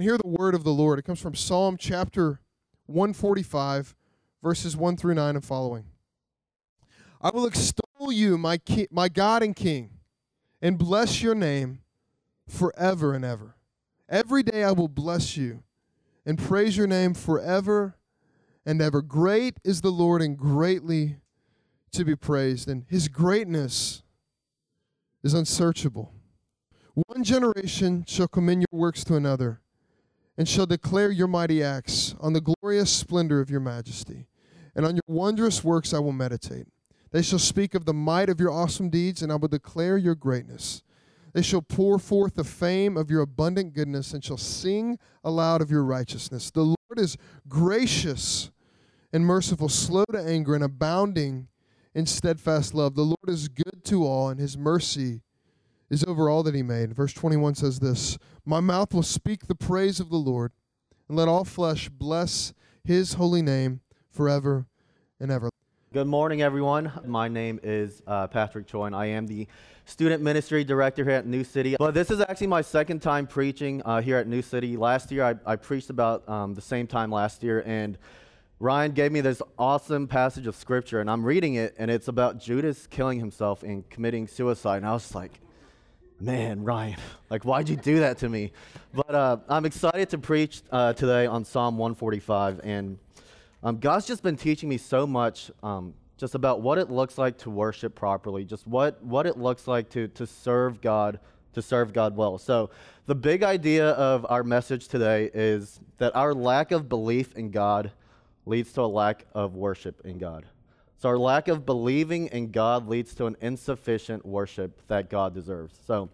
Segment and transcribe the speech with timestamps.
[0.00, 1.00] Hear the word of the Lord.
[1.00, 2.38] It comes from Psalm chapter
[2.86, 3.96] 145,
[4.40, 5.86] verses 1 through 9 and following.
[7.20, 9.90] I will extol you, my, ki- my God and King,
[10.62, 11.80] and bless your name
[12.46, 13.56] forever and ever.
[14.08, 15.64] Every day I will bless you
[16.24, 17.96] and praise your name forever
[18.64, 19.02] and ever.
[19.02, 21.16] Great is the Lord and greatly
[21.90, 24.04] to be praised, and his greatness
[25.24, 26.12] is unsearchable.
[26.94, 29.60] One generation shall commend your works to another
[30.38, 34.28] and shall declare your mighty acts on the glorious splendor of your majesty.
[34.76, 36.68] And on your wondrous works I will meditate.
[37.10, 40.14] They shall speak of the might of your awesome deeds, and I will declare your
[40.14, 40.82] greatness.
[41.32, 45.70] They shall pour forth the fame of your abundant goodness, and shall sing aloud of
[45.70, 46.50] your righteousness.
[46.50, 47.16] The Lord is
[47.48, 48.50] gracious
[49.12, 51.48] and merciful, slow to anger, and abounding
[51.94, 52.94] in steadfast love.
[52.94, 55.22] The Lord is good to all, and his mercy
[55.90, 56.94] is over all that he made.
[56.94, 60.52] Verse 21 says this My mouth will speak the praise of the Lord,
[61.08, 62.52] and let all flesh bless
[62.84, 63.80] his holy name
[64.10, 64.66] forever
[65.20, 65.50] and ever.
[65.92, 66.92] Good morning, everyone.
[67.06, 69.48] My name is uh, Patrick Choi, and I am the
[69.86, 71.76] student ministry director here at New City.
[71.78, 74.76] But this is actually my second time preaching uh, here at New City.
[74.76, 77.96] Last year, I, I preached about um, the same time last year, and
[78.60, 82.38] Ryan gave me this awesome passage of scripture, and I'm reading it, and it's about
[82.38, 84.78] Judas killing himself and committing suicide.
[84.78, 85.40] And I was like,
[86.20, 86.96] man, Ryan,
[87.30, 88.52] like, why'd you do that to me?
[88.92, 92.60] But uh, I'm excited to preach uh, today on Psalm 145.
[92.64, 92.98] And
[93.62, 97.38] um, God's just been teaching me so much um, just about what it looks like
[97.38, 101.20] to worship properly, just what, what it looks like to, to serve God,
[101.54, 102.38] to serve God well.
[102.38, 102.70] So,
[103.06, 107.90] the big idea of our message today is that our lack of belief in God
[108.44, 110.44] leads to a lack of worship in God.
[111.00, 115.78] So, our lack of believing in God leads to an insufficient worship that God deserves.
[115.86, 116.08] So,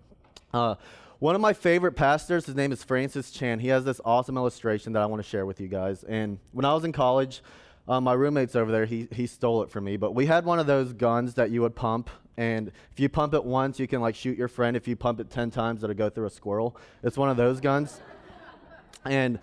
[0.52, 0.74] uh,
[1.20, 3.60] one of my favorite pastors, his name is Francis Chan.
[3.60, 6.04] He has this awesome illustration that I want to share with you guys.
[6.04, 7.42] And when I was in college,
[7.88, 8.84] uh, my roommate's over there.
[8.84, 9.96] He, he stole it from me.
[9.96, 12.10] But we had one of those guns that you would pump.
[12.36, 14.76] And if you pump it once, you can like shoot your friend.
[14.76, 16.76] If you pump it 10 times, it'll go through a squirrel.
[17.02, 18.00] It's one of those guns.
[19.06, 19.38] And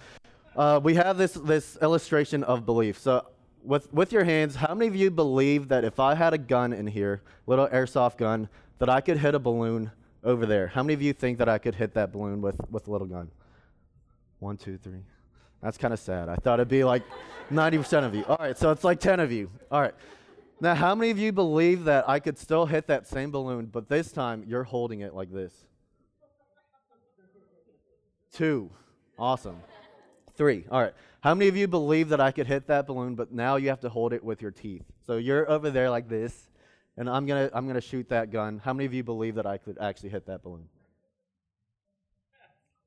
[0.55, 2.99] uh, we have this, this illustration of belief.
[2.99, 3.25] So
[3.63, 6.73] with, with your hands, how many of you believe that if I had a gun
[6.73, 8.49] in here, little airsoft gun,
[8.79, 9.91] that I could hit a balloon
[10.23, 10.67] over there?
[10.67, 13.07] How many of you think that I could hit that balloon with, with a little
[13.07, 13.29] gun?
[14.39, 15.03] One, two, three.
[15.61, 16.29] That's kind of sad.
[16.29, 17.03] I thought it'd be like
[17.51, 18.23] 90% of you.
[18.25, 19.51] All right, so it's like 10 of you.
[19.71, 19.93] All right.
[20.59, 23.89] Now, how many of you believe that I could still hit that same balloon, but
[23.89, 25.53] this time you're holding it like this?
[28.33, 28.69] Two.
[29.17, 29.57] Awesome.
[30.41, 30.65] Three.
[30.71, 30.93] All right.
[31.19, 33.81] How many of you believe that I could hit that balloon, but now you have
[33.81, 34.81] to hold it with your teeth?
[35.05, 36.49] So you're over there like this,
[36.97, 38.59] and I'm gonna I'm gonna shoot that gun.
[38.65, 40.63] How many of you believe that I could actually hit that balloon?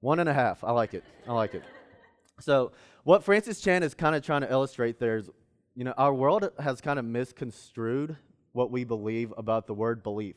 [0.01, 0.65] One and a half.
[0.65, 1.05] I like it.
[1.29, 1.63] I like it.
[2.41, 2.73] So
[3.05, 5.31] what Francis Chan is kind of trying to illustrate there is,
[5.77, 8.17] you know, our world has kind of misconstrued
[8.51, 10.35] what we believe about the word belief.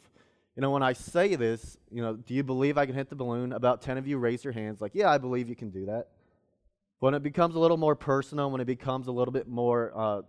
[0.56, 3.16] You know, when I say this, you know, do you believe I can hit the
[3.16, 3.54] balloon?
[3.54, 6.10] About 10 of you raise your hands like, yeah, I believe you can do that.
[7.00, 10.22] When it becomes a little more personal, when it becomes a little bit more uh,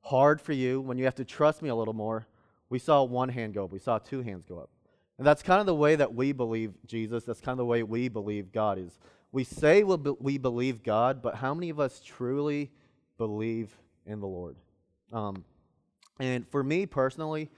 [0.00, 2.26] hard for you, when you have to trust me a little more,
[2.70, 4.70] we saw one hand go up, we saw two hands go up.
[5.18, 7.82] And that's kind of the way that we believe Jesus, that's kind of the way
[7.82, 8.98] we believe God is.
[9.32, 12.70] We say we believe God, but how many of us truly
[13.18, 13.76] believe
[14.06, 14.56] in the Lord?
[15.12, 15.44] Um,
[16.18, 17.50] and for me personally,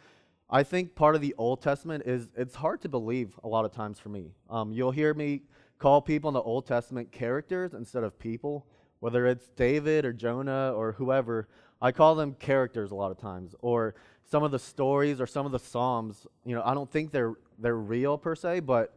[0.52, 3.70] I think part of the Old Testament is it's hard to believe a lot of
[3.70, 4.32] times for me.
[4.48, 5.42] Um, you'll hear me
[5.78, 8.66] call people in the Old Testament characters instead of people,
[8.98, 11.48] whether it's David or Jonah or whoever.
[11.80, 13.94] I call them characters a lot of times, or
[14.24, 16.26] some of the stories or some of the Psalms.
[16.44, 18.96] You know, I don't think they're they're real per se, but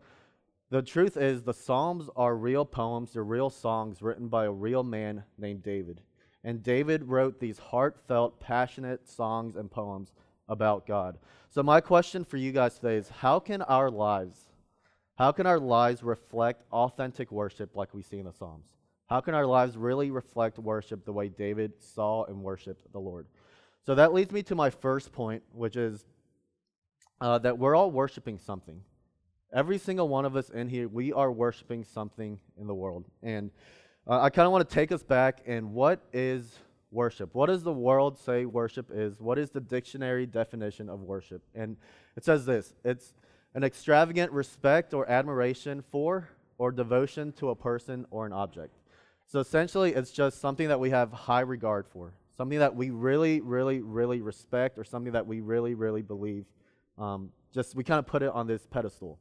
[0.72, 4.82] the truth is the Psalms are real poems, they're real songs written by a real
[4.82, 6.02] man named David.
[6.44, 10.14] And David wrote these heartfelt, passionate songs and poems
[10.48, 11.18] about God.
[11.50, 14.50] So my question for you guys today is how can our lives
[15.16, 18.66] how can our lives reflect authentic worship like we see in the Psalms?
[19.08, 23.28] How can our lives really reflect worship the way David saw and worshiped the Lord?
[23.86, 26.06] So that leads me to my first point, which is
[27.22, 28.82] uh, that we're all worshiping something.
[29.54, 33.06] Every single one of us in here, we are worshiping something in the world.
[33.22, 33.52] And
[34.08, 36.58] uh, I kind of want to take us back and what is
[36.94, 37.34] worship?
[37.34, 39.20] What does the world say worship is?
[39.20, 41.42] What is the dictionary definition of worship?
[41.56, 41.78] And
[42.16, 43.14] it says this it's
[43.56, 48.78] an extravagant respect or admiration for or devotion to a person or an object.
[49.26, 53.42] So essentially, it's just something that we have high regard for, something that we really,
[53.42, 56.46] really, really respect, or something that we really, really believe.
[56.98, 59.18] Um, just we kind of put it on this pedestal.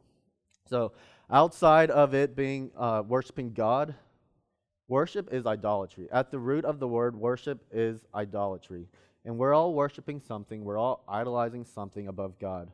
[0.68, 0.92] So
[1.30, 3.94] outside of it being uh, worshiping God,
[4.92, 6.06] Worship is idolatry.
[6.12, 8.88] At the root of the word, worship is idolatry.
[9.24, 12.70] And we're all worshiping something, we're all idolizing something above God.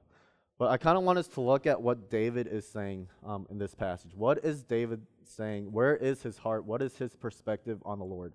[0.58, 3.58] But I kind of want us to look at what David is saying um, in
[3.58, 4.16] this passage.
[4.16, 5.70] What is David saying?
[5.70, 6.64] Where is his heart?
[6.64, 8.32] What is his perspective on the Lord?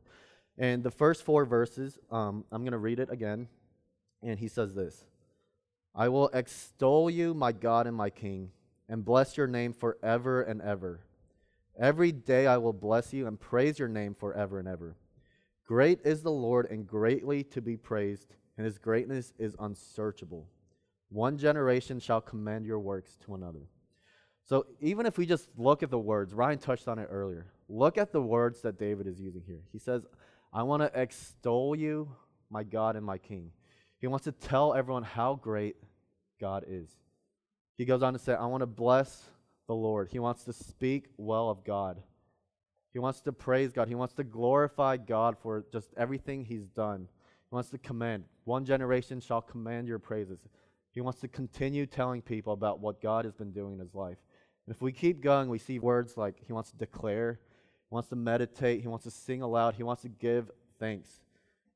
[0.58, 3.50] And the first four verses, um, I'm going to read it again.
[4.22, 5.04] And he says this
[5.94, 8.52] I will extol you, my God and my King,
[8.88, 11.02] and bless your name forever and ever.
[11.80, 14.96] Every day I will bless you and praise your name forever and ever.
[15.66, 20.48] Great is the Lord and greatly to be praised, and his greatness is unsearchable.
[21.10, 23.68] One generation shall commend your works to another.
[24.44, 27.48] So even if we just look at the words, Ryan touched on it earlier.
[27.70, 29.62] Look at the words that David is using here.
[29.72, 30.06] He says,
[30.52, 32.12] I want to extol you,
[32.50, 33.52] my God and my King.
[34.00, 35.78] He wants to tell everyone how great
[36.40, 36.90] God is.
[37.78, 39.24] He goes on to say, I want to bless
[39.68, 40.10] the Lord.
[40.12, 42.02] He wants to speak well of God.
[42.92, 43.88] He wants to praise God.
[43.88, 47.08] He wants to glorify God for just everything He's done.
[47.50, 48.26] He wants to commend.
[48.44, 50.40] One generation shall command your praises.
[50.92, 54.18] He wants to continue telling people about what God has been doing in his life.
[54.66, 57.40] And if we keep going, we see words like He wants to declare,
[57.90, 61.10] He wants to meditate, He wants to sing aloud, He wants to give thanks.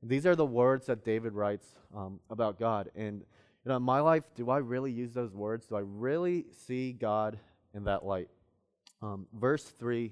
[0.03, 2.91] These are the words that David writes um, about God.
[2.95, 3.21] And
[3.65, 5.65] you know, in my life, do I really use those words?
[5.65, 7.39] Do I really see God
[7.77, 8.27] in that light.
[9.01, 10.11] Um, verse 3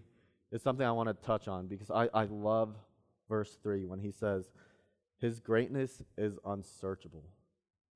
[0.51, 2.75] is something I want to touch on because I, I love
[3.27, 4.51] verse 3 when he says,
[5.19, 7.25] His greatness is unsearchable.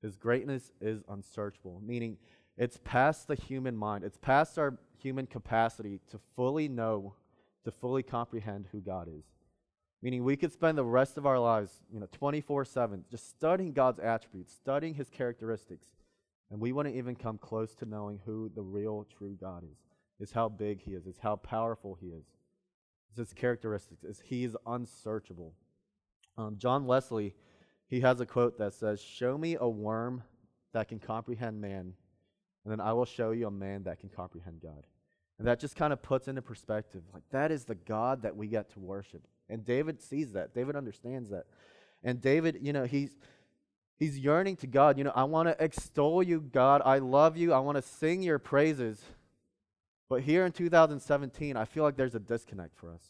[0.01, 2.18] His greatness is unsearchable, meaning
[2.57, 7.13] it's past the human mind, it's past our human capacity to fully know,
[7.63, 9.24] to fully comprehend who God is.
[10.01, 13.74] Meaning we could spend the rest of our lives, you know, 24 7, just studying
[13.74, 15.88] God's attributes, studying his characteristics,
[16.51, 19.78] and we wouldn't even come close to knowing who the real, true God is.
[20.19, 21.06] Is how big He is.
[21.06, 22.25] Is how powerful He is.
[23.10, 24.04] It's His characteristics.
[24.04, 25.54] Is He is unsearchable.
[26.38, 27.36] Um, John Wesley,
[27.88, 30.24] he has a quote that says, "Show me a worm
[30.74, 31.94] that can comprehend man,
[32.63, 34.86] and then I will show you a man that can comprehend God."
[35.38, 38.48] And that just kind of puts into perspective, like that is the God that we
[38.48, 39.25] get to worship.
[39.48, 40.54] And David sees that.
[40.54, 41.45] David understands that.
[42.04, 43.18] And David, you know, he's
[44.00, 44.98] He's yearning to God.
[44.98, 46.81] You know, I want to extol you, God.
[46.86, 47.51] I love you.
[47.51, 49.04] I want to sing your praises.
[50.07, 53.04] But here in 2017, I feel like there's a disconnect for us.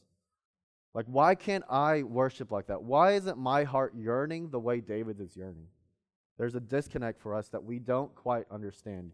[0.95, 2.81] Like, why can't I worship like that?
[2.81, 5.67] Why isn't my heart yearning the way David is yearning?
[6.39, 9.11] There's a disconnect for us that we don't quite understand.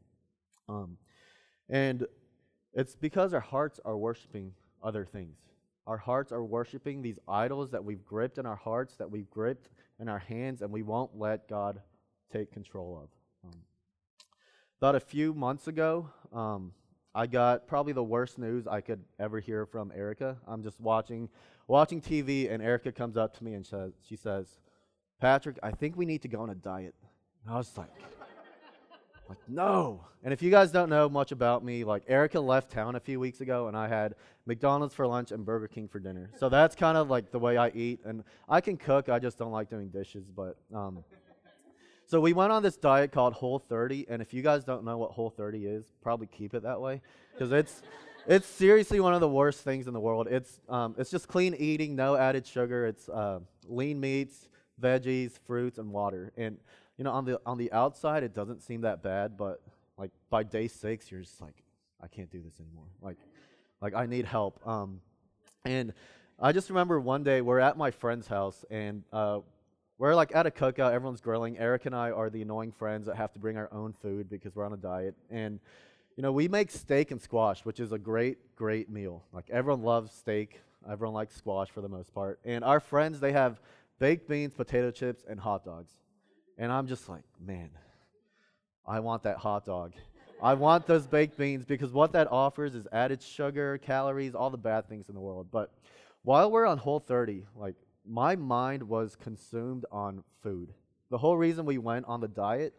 [0.69, 0.97] Um,
[1.69, 2.07] and
[2.73, 5.37] it's because our hearts are worshiping other things.
[5.87, 9.69] Our hearts are worshiping these idols that we've gripped in our hearts, that we've gripped
[9.99, 11.81] in our hands, and we won't let God
[12.31, 13.49] take control of.
[13.49, 13.59] Um,
[14.79, 16.73] about a few months ago, um,
[17.13, 20.37] I got probably the worst news I could ever hear from Erica.
[20.47, 21.29] I'm just watching
[21.67, 24.59] watching TV, and Erica comes up to me and says, she says,
[25.21, 26.95] "Patrick, I think we need to go on a diet."
[27.45, 27.89] And I was like.
[29.27, 30.05] Like, no.
[30.23, 33.19] And if you guys don't know much about me, like, Erica left town a few
[33.19, 36.29] weeks ago, and I had McDonald's for lunch and Burger King for dinner.
[36.37, 38.01] So that's kind of like the way I eat.
[38.05, 40.25] And I can cook, I just don't like doing dishes.
[40.27, 41.03] But, um,
[42.05, 44.05] so we went on this diet called Whole 30.
[44.09, 47.01] And if you guys don't know what Whole 30 is, probably keep it that way.
[47.33, 47.81] Because it's.
[48.27, 50.27] It's seriously one of the worst things in the world.
[50.27, 52.87] It's um, it's just clean eating, no added sugar.
[52.87, 54.49] It's uh, lean meats,
[54.81, 56.31] veggies, fruits, and water.
[56.35, 56.57] And
[56.97, 59.61] you know, on the on the outside, it doesn't seem that bad, but
[59.97, 61.63] like by day six, you're just like,
[62.01, 62.87] I can't do this anymore.
[63.01, 63.17] Like,
[63.81, 64.65] like I need help.
[64.67, 65.01] Um,
[65.63, 65.93] and
[66.39, 69.39] I just remember one day we're at my friend's house, and uh,
[69.97, 70.91] we're like at a cookout.
[70.91, 71.57] Everyone's grilling.
[71.57, 74.55] Erica and I are the annoying friends that have to bring our own food because
[74.55, 75.15] we're on a diet.
[75.29, 75.59] And
[76.17, 79.23] you know, we make steak and squash, which is a great, great meal.
[79.33, 80.61] Like everyone loves steak.
[80.89, 82.39] Everyone likes squash for the most part.
[82.45, 83.59] And our friends, they have
[83.99, 85.91] baked beans, potato chips, and hot dogs.
[86.57, 87.69] And I'm just like, man,
[88.85, 89.93] I want that hot dog.
[90.41, 94.57] I want those baked beans because what that offers is added sugar, calories, all the
[94.57, 95.47] bad things in the world.
[95.51, 95.71] But
[96.23, 100.73] while we're on Whole 30, like my mind was consumed on food.
[101.09, 102.73] The whole reason we went on the diet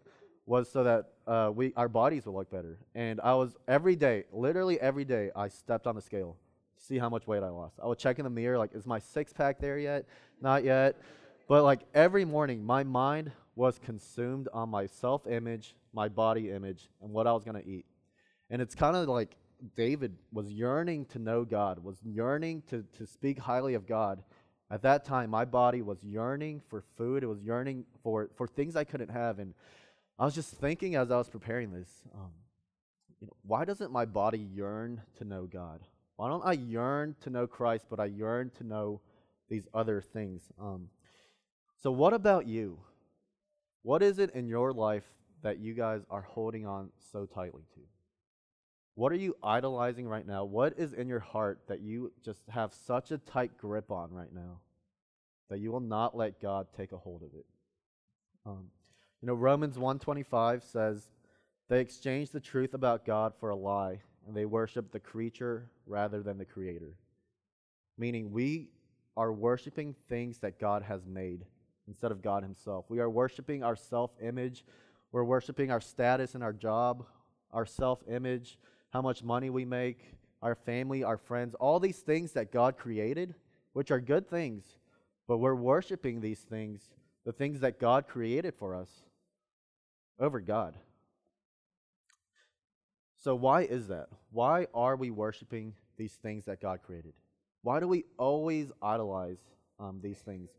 [0.46, 2.78] was so that uh, we our bodies would look better.
[2.94, 6.36] And I was every day, literally every day, I stepped on the scale
[6.78, 7.76] to see how much weight I lost.
[7.82, 10.04] I would check in the mirror, like, is my six pack there yet?
[10.40, 10.96] Not yet.
[11.48, 16.88] But like every morning, my mind was consumed on my self image, my body image,
[17.02, 17.86] and what I was going to eat.
[18.50, 19.34] And it's kind of like
[19.74, 24.22] David was yearning to know God, was yearning to, to speak highly of God.
[24.70, 27.22] At that time, my body was yearning for food.
[27.22, 29.38] It was yearning for, for things I couldn't have.
[29.38, 29.54] And
[30.18, 32.32] I was just thinking as I was preparing this, um,
[33.20, 35.80] you know, why doesn't my body yearn to know God?
[36.16, 39.00] Why don't I yearn to know Christ, but I yearn to know
[39.48, 40.42] these other things?
[40.60, 40.88] Um,
[41.82, 42.78] so, what about you?
[43.86, 45.04] What is it in your life
[45.42, 47.80] that you guys are holding on so tightly to?
[48.96, 50.44] What are you idolizing right now?
[50.44, 54.34] What is in your heart that you just have such a tight grip on right
[54.34, 54.58] now
[55.50, 57.46] that you will not let God take a hold of it?
[58.44, 58.64] Um,
[59.22, 61.06] you know, Romans 125 says,
[61.68, 66.24] they exchanged the truth about God for a lie, and they worship the creature rather
[66.24, 66.96] than the creator.
[67.96, 68.70] Meaning, we
[69.16, 71.44] are worshiping things that God has made
[71.88, 72.86] instead of God Himself.
[72.88, 74.64] We are worshiping our self image.
[75.12, 77.06] We're worshiping our status and our job,
[77.52, 78.58] our self image,
[78.90, 80.00] how much money we make,
[80.42, 83.34] our family, our friends, all these things that God created,
[83.72, 84.64] which are good things,
[85.26, 86.88] but we're worshiping these things,
[87.24, 88.88] the things that God created for us,
[90.18, 90.76] over God.
[93.22, 94.08] So, why is that?
[94.30, 97.12] Why are we worshiping these things that God created?
[97.62, 99.38] Why do we always idolize
[99.80, 100.50] um, these things?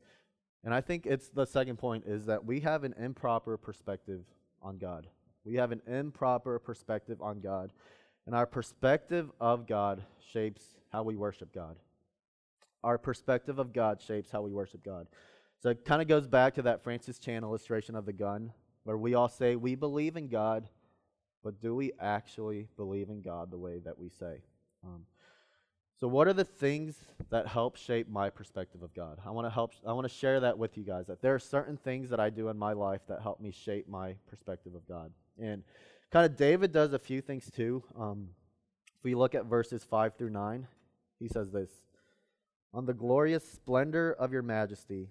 [0.63, 4.21] And I think it's the second point is that we have an improper perspective
[4.61, 5.07] on God.
[5.45, 7.71] We have an improper perspective on God.
[8.25, 11.77] And our perspective of God shapes how we worship God.
[12.83, 15.07] Our perspective of God shapes how we worship God.
[15.61, 18.51] So it kind of goes back to that Francis Chan illustration of the gun,
[18.83, 20.69] where we all say we believe in God,
[21.43, 24.41] but do we actually believe in God the way that we say?
[24.83, 25.05] Um,
[25.99, 26.95] so, what are the things
[27.31, 29.17] that help shape my perspective of God?
[29.25, 29.73] I want to help.
[29.85, 31.07] I want to share that with you guys.
[31.07, 33.89] That there are certain things that I do in my life that help me shape
[33.89, 35.11] my perspective of God.
[35.41, 35.63] And
[36.11, 37.83] kind of David does a few things too.
[37.97, 38.29] Um,
[38.95, 40.67] if we look at verses five through nine,
[41.19, 41.71] he says this:
[42.75, 45.09] "On the glorious splendor of your majesty,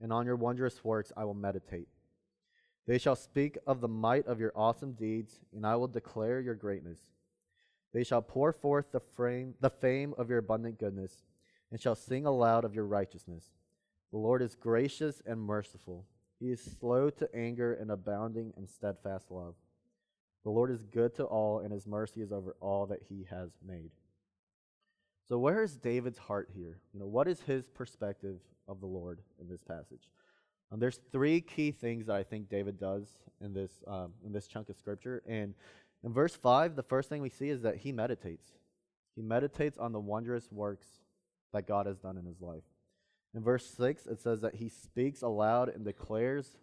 [0.00, 1.88] and on your wondrous works, I will meditate."
[2.86, 6.54] They shall speak of the might of your awesome deeds, and I will declare your
[6.54, 7.00] greatness.
[7.94, 11.22] They shall pour forth the, frame, the fame of your abundant goodness,
[11.70, 13.44] and shall sing aloud of your righteousness.
[14.10, 16.04] The Lord is gracious and merciful.
[16.40, 19.54] He is slow to anger and abounding in steadfast love.
[20.42, 23.50] The Lord is good to all, and his mercy is over all that he has
[23.66, 23.92] made.
[25.28, 26.80] So, where is David's heart here?
[26.92, 30.10] You know, what is his perspective of the Lord in this passage?
[30.70, 33.06] Um, there's three key things that I think David does
[33.40, 35.22] in this um, in this chunk of scripture.
[35.26, 35.54] And
[36.04, 38.46] in verse five, the first thing we see is that he meditates.
[39.16, 40.86] He meditates on the wondrous works
[41.52, 42.64] that God has done in his life.
[43.34, 46.56] In verse six, it says that he speaks aloud and declares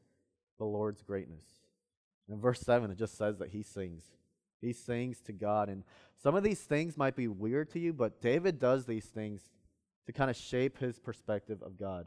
[0.58, 1.44] the Lord's greatness.
[2.30, 4.04] In verse seven, it just says that he sings.
[4.62, 5.70] He sings to God.
[5.70, 5.84] And
[6.22, 9.42] some of these things might be weird to you, but David does these things
[10.06, 12.06] to kind of shape his perspective of God.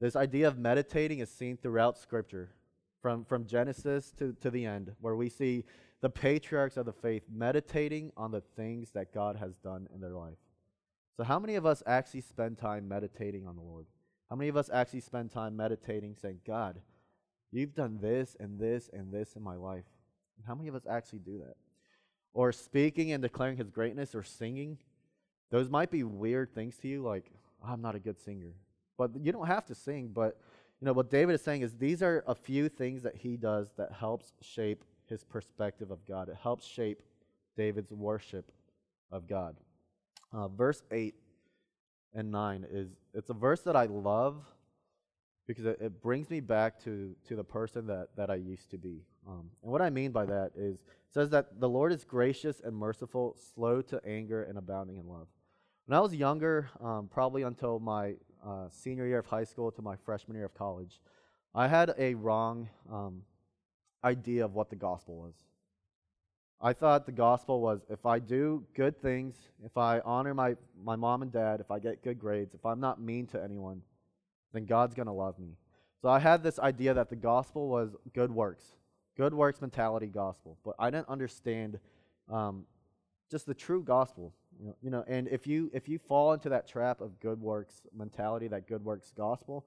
[0.00, 2.50] This idea of meditating is seen throughout Scripture,
[3.02, 5.64] from, from Genesis to, to the end, where we see
[6.00, 10.14] the patriarchs of the faith meditating on the things that God has done in their
[10.14, 10.38] life.
[11.16, 13.86] So, how many of us actually spend time meditating on the Lord?
[14.30, 16.80] How many of us actually spend time meditating, saying, God,
[17.50, 19.86] you've done this and this and this in my life?
[20.36, 21.56] And how many of us actually do that?
[22.34, 24.78] Or speaking and declaring his greatness or singing?
[25.50, 27.32] Those might be weird things to you, like,
[27.64, 28.52] oh, I'm not a good singer.
[28.96, 30.10] But you don't have to sing.
[30.14, 30.38] But
[30.80, 33.70] you know what David is saying is these are a few things that he does
[33.76, 36.28] that helps shape his perspective of God.
[36.28, 37.02] It helps shape
[37.56, 38.50] David's worship
[39.10, 39.56] of God.
[40.32, 41.14] Uh, verse eight
[42.14, 44.44] and nine is it's a verse that I love
[45.46, 48.78] because it, it brings me back to to the person that that I used to
[48.78, 49.02] be.
[49.26, 52.60] Um, and what I mean by that is it says that the Lord is gracious
[52.64, 55.28] and merciful, slow to anger, and abounding in love.
[55.86, 58.14] When I was younger, um, probably until my
[58.46, 61.00] uh, senior year of high school to my freshman year of college,
[61.54, 63.22] I had a wrong um,
[64.04, 65.34] idea of what the gospel was.
[66.60, 70.96] I thought the gospel was if I do good things, if I honor my, my
[70.96, 73.82] mom and dad, if I get good grades, if I'm not mean to anyone,
[74.52, 75.56] then God's going to love me.
[76.02, 78.64] So I had this idea that the gospel was good works,
[79.16, 80.58] good works mentality gospel.
[80.64, 81.78] But I didn't understand
[82.28, 82.64] um,
[83.30, 84.32] just the true gospel.
[84.60, 87.40] You know, you know, and if you if you fall into that trap of good
[87.40, 89.64] works mentality, that good works gospel,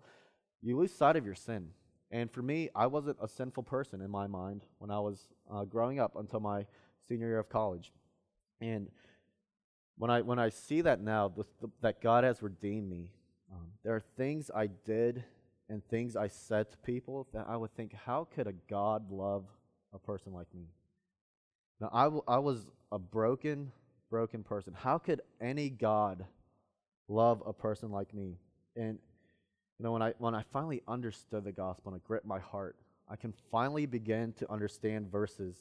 [0.62, 1.70] you lose sight of your sin.
[2.12, 5.64] And for me, I wasn't a sinful person in my mind when I was uh,
[5.64, 6.66] growing up until my
[7.08, 7.92] senior year of college.
[8.60, 8.90] And
[9.98, 13.12] when I when I see that now, the, the, that God has redeemed me,
[13.52, 15.24] um, there are things I did
[15.70, 19.46] and things I said to people that I would think, how could a God love
[19.94, 20.66] a person like me?
[21.80, 23.72] Now I, w- I was a broken
[24.10, 24.74] broken person.
[24.78, 26.26] How could any God
[27.08, 28.38] love a person like me?
[28.76, 29.00] And
[29.82, 32.76] you know, when I when I finally understood the gospel and it gripped my heart,
[33.10, 35.56] I can finally begin to understand verses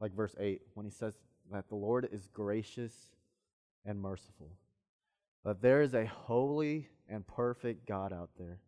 [0.00, 1.18] like verse 8 when he says
[1.52, 2.94] that the Lord is gracious
[3.84, 4.52] and merciful.
[5.44, 8.60] That there is a holy and perfect God out there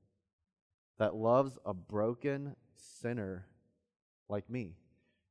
[0.99, 3.47] that loves a broken sinner
[4.29, 4.75] like me.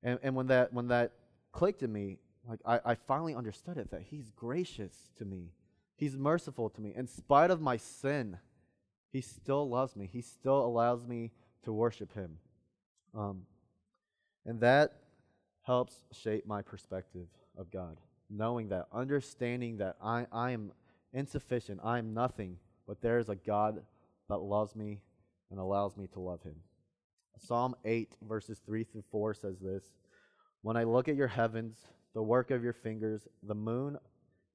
[0.01, 1.12] And, and when, that, when that
[1.51, 2.17] clicked in me,
[2.50, 5.51] like I, I finally understood it that He's gracious to me.
[5.95, 6.91] He's merciful to me.
[6.95, 8.39] In spite of my sin,
[9.13, 10.10] He still loves me.
[10.12, 11.32] He still allows me
[11.63, 12.38] to worship Him.
[13.15, 13.43] Um,
[14.46, 14.96] and that
[15.62, 17.98] helps shape my perspective of God.
[18.29, 20.72] Knowing that, understanding that I, I am
[21.13, 23.84] insufficient, I am nothing, but there is a God
[24.29, 25.00] that loves me
[25.51, 26.55] and allows me to love Him.
[27.38, 29.84] Psalm 8, verses 3 through 4 says this
[30.63, 31.77] When I look at your heavens,
[32.15, 33.98] the work of your fingers, the moon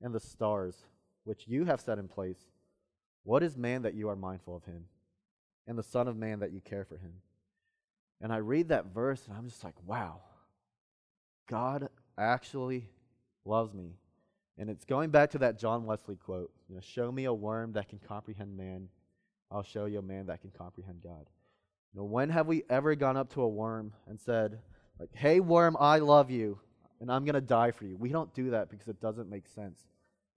[0.03, 0.85] and the stars,
[1.23, 2.51] which you have set in place,
[3.25, 4.85] what is man that you are mindful of him,
[5.67, 7.13] and the Son of Man that you care for him?
[8.21, 10.21] And I read that verse and I'm just like, wow,
[11.49, 12.89] God actually
[13.45, 13.93] loves me.
[14.59, 17.73] And it's going back to that John Wesley quote, you know, show me a worm
[17.75, 18.89] that can comprehend man,
[19.53, 21.27] I'll show you a man that can comprehend God.
[21.95, 24.59] You know, when have we ever gone up to a worm and said,
[24.99, 26.59] like, hey worm, I love you,
[27.01, 27.97] and I'm going to die for you?
[27.97, 29.81] We don't do that because it doesn't make sense.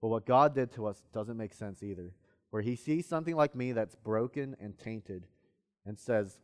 [0.01, 2.13] But what God did to us doesn't make sense either.
[2.51, 5.25] Where he sees something like me that's broken and tainted
[5.85, 6.39] and says,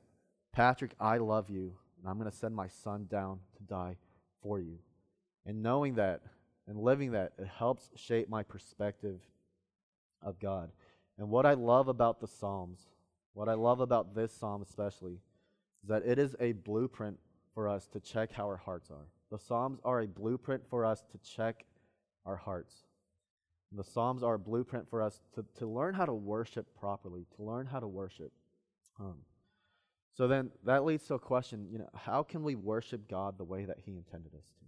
[0.51, 3.97] Patrick, I love you, and I'm going to send my son down to die
[4.41, 4.79] for you.
[5.45, 6.21] And knowing that
[6.67, 9.21] and living that, it helps shape my perspective
[10.21, 10.71] of God.
[11.17, 12.87] And what I love about the Psalms,
[13.33, 15.19] what I love about this Psalm especially,
[15.83, 17.19] is that it is a blueprint
[17.53, 19.07] for us to check how our hearts are.
[19.29, 21.65] The Psalms are a blueprint for us to check
[22.25, 22.86] our hearts.
[23.71, 27.43] The Psalms are a blueprint for us to, to learn how to worship properly, to
[27.43, 28.31] learn how to worship.
[28.99, 29.17] Um,
[30.13, 33.43] so then that leads to a question, you know, how can we worship God the
[33.43, 34.65] way that he intended us to?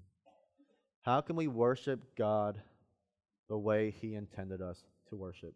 [1.02, 2.62] How can we worship God
[3.48, 5.56] the way he intended us to worship?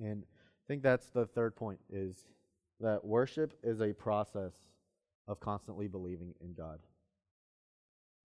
[0.00, 2.16] And I think that's the third point is
[2.80, 4.52] that worship is a process
[5.26, 6.78] of constantly believing in God.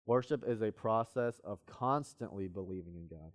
[0.07, 3.33] Worship is a process of constantly believing in God.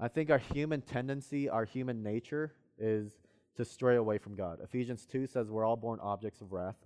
[0.00, 3.12] I think our human tendency, our human nature is
[3.56, 4.58] to stray away from God.
[4.62, 6.76] Ephesians 2 says we're all born objects of wrath.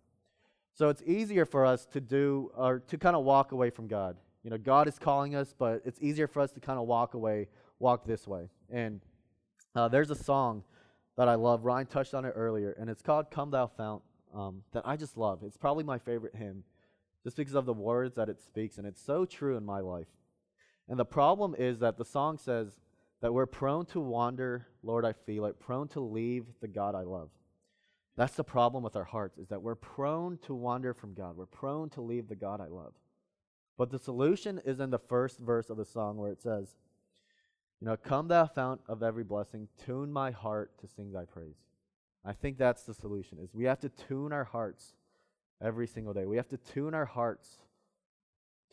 [0.74, 4.16] So it's easier for us to do or to kind of walk away from God.
[4.42, 7.14] You know, God is calling us, but it's easier for us to kind of walk
[7.14, 8.50] away, walk this way.
[8.70, 9.00] And
[9.74, 10.64] uh, there's a song
[11.16, 11.64] that I love.
[11.64, 14.02] Ryan touched on it earlier, and it's called Come Thou Fount
[14.34, 15.40] um, that I just love.
[15.42, 16.62] It's probably my favorite hymn
[17.24, 20.06] just because of the words that it speaks, and it's so true in my life.
[20.88, 22.78] And the problem is that the song says
[23.26, 27.02] that we're prone to wander, Lord, I feel it, prone to leave the God I
[27.02, 27.28] love.
[28.16, 31.36] That's the problem with our hearts, is that we're prone to wander from God.
[31.36, 32.92] We're prone to leave the God I love.
[33.76, 36.76] But the solution is in the first verse of the song where it says,
[37.80, 41.58] You know, come thou fount of every blessing, tune my heart to sing thy praise.
[42.24, 44.92] I think that's the solution, is we have to tune our hearts
[45.60, 46.26] every single day.
[46.26, 47.58] We have to tune our hearts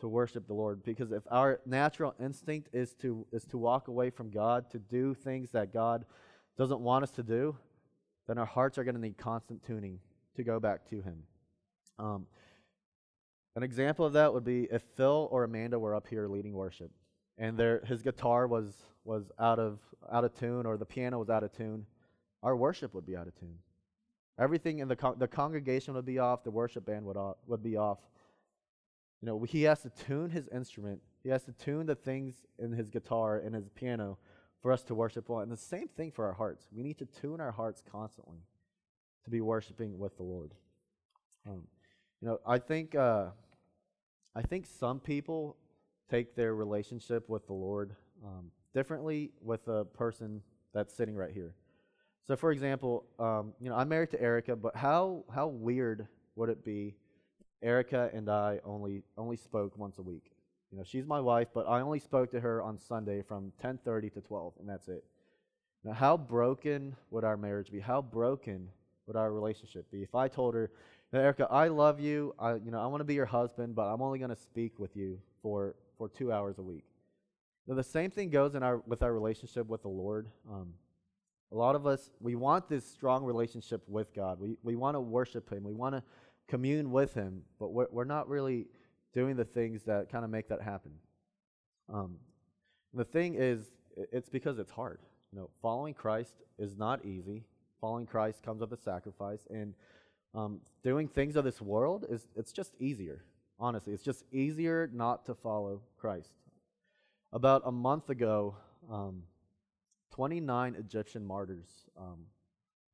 [0.03, 4.09] to worship the Lord because if our natural instinct is to is to walk away
[4.09, 6.03] from God, to do things that God
[6.57, 7.55] doesn't want us to do,
[8.27, 9.99] then our hearts are going to need constant tuning
[10.35, 11.23] to go back to Him.
[11.97, 12.25] Um,
[13.55, 16.91] an example of that would be if Phil or Amanda were up here leading worship,
[17.37, 19.79] and their his guitar was was out of
[20.11, 21.85] out of tune or the piano was out of tune,
[22.41, 23.57] our worship would be out of tune.
[24.37, 27.63] Everything in the con- the congregation would be off, the worship band would off, would
[27.63, 27.99] be off.
[29.23, 30.99] You know, he has to tune his instrument.
[31.23, 34.17] He has to tune the things in his guitar and his piano
[34.61, 35.39] for us to worship well.
[35.39, 36.67] And the same thing for our hearts.
[36.75, 38.39] We need to tune our hearts constantly
[39.23, 40.53] to be worshiping with the Lord.
[41.47, 41.61] Um,
[42.19, 43.27] you know, I think uh,
[44.35, 45.55] I think some people
[46.11, 50.41] take their relationship with the Lord um, differently with a person
[50.73, 51.55] that's sitting right here.
[52.27, 56.49] So, for example, um, you know, I'm married to Erica, but how how weird would
[56.49, 56.97] it be?
[57.63, 60.31] Erica and I only only spoke once a week.
[60.71, 64.13] You know, she's my wife, but I only spoke to her on Sunday from 10:30
[64.13, 65.03] to 12, and that's it.
[65.83, 67.79] Now, how broken would our marriage be?
[67.79, 68.69] How broken
[69.05, 70.71] would our relationship be if I told her,
[71.13, 72.33] Erica, I love you.
[72.39, 74.79] I, you know, I want to be your husband, but I'm only going to speak
[74.79, 76.85] with you for for two hours a week.
[77.67, 80.27] Now, the same thing goes in our with our relationship with the Lord.
[80.49, 80.73] Um,
[81.51, 84.39] a lot of us, we want this strong relationship with God.
[84.39, 85.63] We, we want to worship Him.
[85.63, 86.03] We want to
[86.47, 88.67] commune with Him, but we're, we're not really
[89.13, 90.91] doing the things that kind of make that happen.
[91.91, 92.17] Um,
[92.93, 94.99] the thing is, it's because it's hard.
[95.31, 97.43] You know, following Christ is not easy.
[97.81, 99.73] Following Christ comes with a sacrifice, and
[100.33, 103.23] um, doing things of this world is it's just easier.
[103.59, 106.31] Honestly, it's just easier not to follow Christ.
[107.31, 108.55] About a month ago,
[108.91, 109.23] um,
[110.11, 112.25] 29 Egyptian martyrs, um,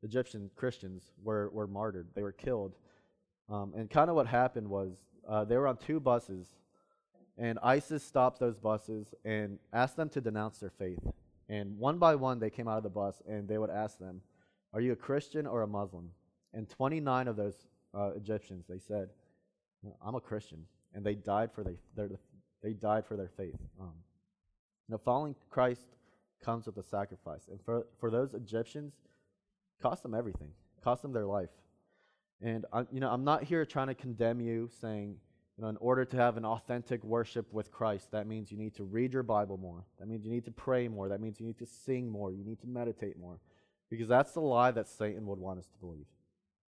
[0.04, 2.08] Egyptian Christians, were, were martyred.
[2.16, 2.76] They were killed.
[3.50, 4.94] Um, and kind of what happened was
[5.28, 6.48] uh, they were on two buses,
[7.38, 11.00] and ISIS stopped those buses and asked them to denounce their faith.
[11.48, 14.22] And one by one, they came out of the bus and they would ask them,
[14.74, 16.12] Are you a Christian or a Muslim?
[16.54, 17.56] And 29 of those
[17.98, 19.10] uh, Egyptians, they said,
[20.06, 20.66] I'm a Christian.
[20.94, 22.10] And they died for, they, their,
[22.62, 23.56] they died for their faith.
[23.80, 23.94] Um,
[24.90, 25.82] know, following Christ
[26.44, 27.48] comes with a sacrifice.
[27.50, 28.94] And for, for those Egyptians,
[29.82, 30.50] cost them everything,
[30.84, 31.50] cost them their life.
[32.42, 35.18] And I, you know, I'm not here trying to condemn you, saying,
[35.58, 38.76] you know, in order to have an authentic worship with Christ, that means you need
[38.76, 39.84] to read your Bible more.
[40.00, 41.10] That means you need to pray more.
[41.10, 42.32] That means you need to sing more.
[42.32, 43.40] You need to meditate more.
[43.90, 46.06] Because that's the lie that Satan would want us to believe.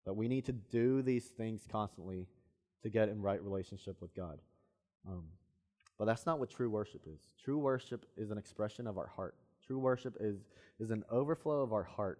[0.05, 2.27] That we need to do these things constantly
[2.84, 4.39] to get in right relationship with God.
[5.07, 5.23] Um,
[5.97, 7.21] but that's not what true worship is.
[7.45, 9.36] True worship is an expression of our heart.
[9.65, 10.38] True worship is,
[10.79, 12.19] is an overflow of our heart.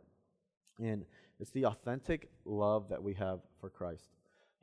[0.79, 1.03] And
[1.41, 4.12] it's the authentic love that we have for Christ.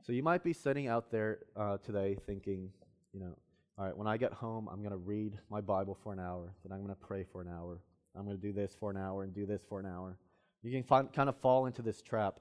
[0.06, 2.70] So you might be sitting out there uh, today thinking,
[3.12, 3.36] you know,
[3.76, 6.54] all right, when I get home, I'm going to read my Bible for an hour,
[6.64, 7.80] then I'm going to pray for an hour.
[8.16, 10.16] I'm going to do this for an hour and do this for an hour.
[10.62, 12.40] You can find, kind of fall into this trap.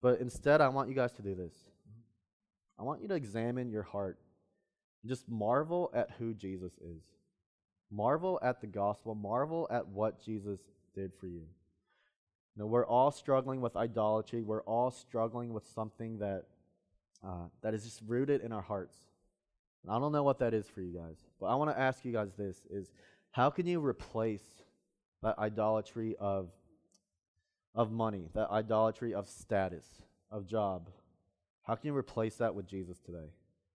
[0.00, 1.54] But instead, I want you guys to do this.
[2.78, 4.18] I want you to examine your heart
[5.06, 7.02] just marvel at who Jesus is.
[7.90, 9.14] Marvel at the gospel.
[9.14, 10.60] Marvel at what Jesus
[10.94, 11.42] did for you.
[12.58, 14.42] Know, we're all struggling with idolatry.
[14.42, 16.46] We're all struggling with something that
[17.24, 18.96] uh, that is just rooted in our hearts.
[19.82, 22.04] And I don't know what that is for you guys, but I want to ask
[22.04, 22.90] you guys this: is
[23.30, 24.42] how can you replace
[25.22, 26.50] that idolatry of
[27.76, 29.86] of money, that idolatry of status,
[30.28, 30.90] of job?
[31.62, 33.30] How can you replace that with Jesus today?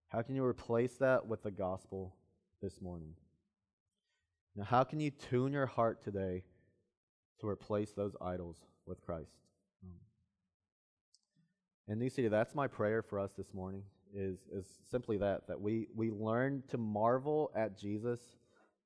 [0.10, 2.16] How can you replace that with the gospel
[2.62, 3.14] this morning?
[4.58, 6.44] Now, how can you tune your heart today
[7.40, 9.32] to replace those idols with Christ?
[9.84, 9.96] Um,
[11.88, 13.84] and City, that's my prayer for us this morning.
[14.16, 18.20] Is is simply that that we we learn to marvel at Jesus.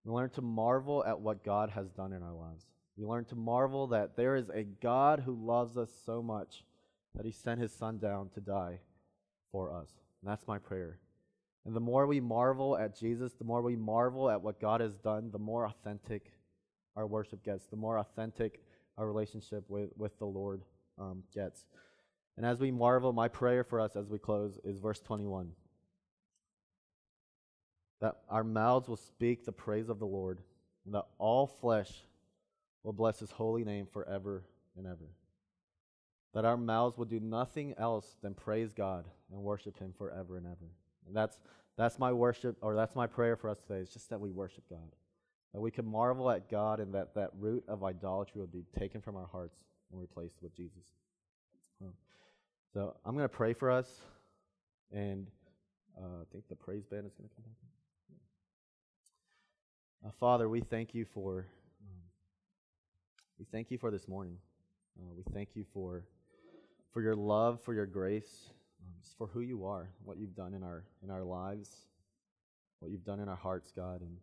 [0.06, 2.66] We learn to marvel at what God has done in our lives.
[2.98, 6.64] We learn to marvel that there is a God who loves us so much
[7.14, 8.80] that He sent His Son down to die
[9.52, 9.90] for us.
[10.22, 11.00] And that's my prayer.
[11.66, 14.96] And the more we marvel at Jesus, the more we marvel at what God has
[14.96, 16.32] done, the more authentic
[16.96, 18.62] our worship gets, the more authentic
[18.98, 20.64] our relationship with, with the Lord
[21.00, 21.66] um, gets.
[22.36, 25.52] And as we marvel, my prayer for us as we close is verse 21
[28.00, 30.40] that our mouths will speak the praise of the Lord,
[30.86, 31.92] and that all flesh
[32.84, 34.44] will bless his holy name forever
[34.78, 35.10] and ever.
[36.34, 40.46] That our mouths will do nothing else than praise God and worship him forever and
[40.46, 40.72] ever.
[41.08, 41.40] And that's,
[41.76, 44.64] that's my worship, or that's my prayer for us today, is just that we worship
[44.70, 44.92] God.
[45.54, 49.02] That we can marvel at God and that that root of idolatry would be taken
[49.02, 49.58] from our hearts
[49.92, 50.84] and replaced with Jesus.
[52.74, 54.02] So I'm going to pray for us,
[54.92, 55.26] and
[55.98, 57.56] uh, I think the praise band is going to come back.
[60.06, 61.48] Uh, Father, we thank you for
[61.82, 62.02] um,
[63.40, 64.38] we thank you for this morning.
[65.00, 66.06] Uh, we thank you for
[66.92, 68.50] for your love, for your grace,
[68.86, 71.88] um, for who you are, what you've done in our in our lives,
[72.80, 74.02] what you've done in our hearts, God.
[74.02, 74.18] And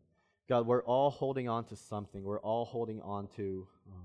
[0.49, 2.23] God, we're all holding on to something.
[2.23, 4.05] We're all holding on to um,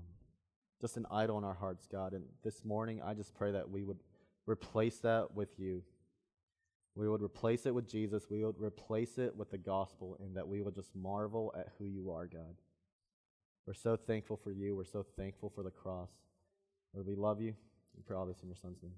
[0.80, 2.14] just an idol in our hearts, God.
[2.14, 3.98] And this morning, I just pray that we would
[4.46, 5.82] replace that with you.
[6.94, 8.24] We would replace it with Jesus.
[8.30, 11.84] We would replace it with the gospel, and that we would just marvel at who
[11.84, 12.56] you are, God.
[13.66, 14.74] We're so thankful for you.
[14.74, 16.10] We're so thankful for the cross.
[16.94, 17.54] Lord, we love you.
[17.96, 18.94] We pray all this in your son's name.